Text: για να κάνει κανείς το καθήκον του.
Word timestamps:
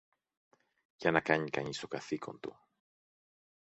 για 0.95 1.11
να 1.11 1.19
κάνει 1.19 1.49
κανείς 1.49 1.79
το 1.79 1.87
καθήκον 1.87 2.39
του. 2.39 2.57